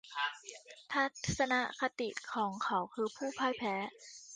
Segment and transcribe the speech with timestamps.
[0.93, 1.05] ทั
[1.37, 3.75] ศนคติของเขาคือผู้พ่ายแพ้